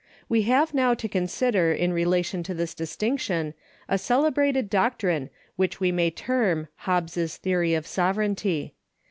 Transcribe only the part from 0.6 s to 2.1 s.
now to consider in